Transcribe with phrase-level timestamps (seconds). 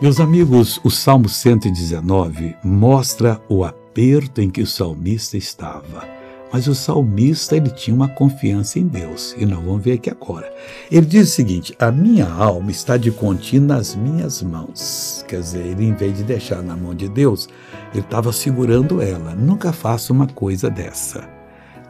[0.00, 6.08] Meus amigos, o Salmo 119 mostra o aperto em que o salmista estava.
[6.50, 10.50] Mas o salmista ele tinha uma confiança em Deus, e nós vamos ver aqui agora.
[10.90, 15.22] Ele diz o seguinte: A minha alma está de contínuo nas minhas mãos.
[15.28, 17.46] Quer dizer, ele, em vez de deixar na mão de Deus,
[17.92, 19.34] ele estava segurando ela.
[19.34, 21.39] Nunca faça uma coisa dessa.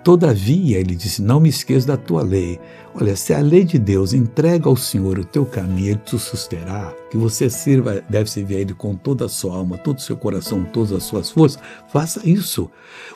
[0.03, 2.59] Todavia, ele disse: Não me esqueça da tua lei.
[2.93, 6.93] Olha, se a lei de Deus entrega ao Senhor o teu caminho, ele te susterá,
[7.09, 10.17] que você sirva, deve servir a Ele com toda a sua alma, todo o seu
[10.17, 12.69] coração, todas as suas forças, faça isso.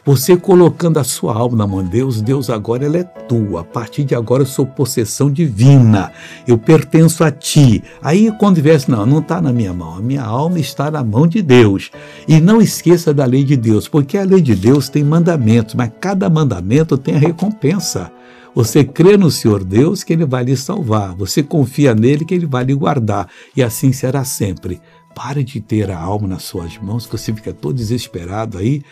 [0.04, 3.62] Você colocando a sua alma na mão de Deus, Deus agora ela é tua.
[3.62, 6.12] A partir de agora eu sou possessão divina,
[6.46, 7.82] eu pertenço a ti.
[8.01, 11.26] Aí quando viesse, não, não está na minha mão, a minha alma está na mão
[11.26, 11.90] de Deus.
[12.28, 15.90] E não esqueça da lei de Deus, porque a lei de Deus tem mandamentos, mas
[16.01, 18.10] cada mandamento tem a recompensa.
[18.55, 21.15] Você crê no Senhor Deus que Ele vai lhe salvar.
[21.16, 23.29] Você confia nele que Ele vai lhe guardar.
[23.54, 24.80] E assim será sempre.
[25.15, 28.82] Pare de ter a alma nas suas mãos, que você fica todo desesperado aí.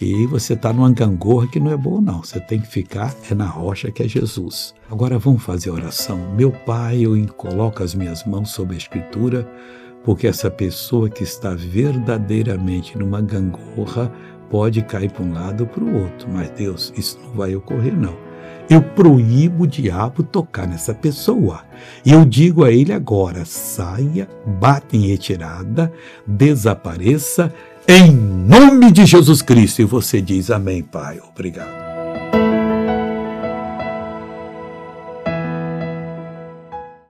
[0.00, 2.22] E você está numa gangorra que não é bom, não.
[2.22, 4.72] Você tem que ficar é na rocha que é Jesus.
[4.88, 6.34] Agora vamos fazer a oração.
[6.36, 9.50] Meu Pai, eu coloco as minhas mãos sobre a Escritura,
[10.08, 14.10] porque essa pessoa que está verdadeiramente numa gangorra
[14.48, 16.26] pode cair para um lado ou para o outro.
[16.32, 18.16] Mas Deus, isso não vai ocorrer, não.
[18.70, 21.62] Eu proíbo o diabo tocar nessa pessoa.
[22.06, 25.92] E eu digo a ele agora: saia, bata em retirada,
[26.26, 27.52] desapareça,
[27.86, 29.82] em nome de Jesus Cristo.
[29.82, 31.20] E você diz amém, Pai.
[31.20, 31.87] Obrigado.